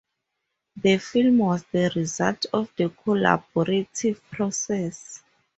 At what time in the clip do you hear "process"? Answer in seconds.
4.31-5.21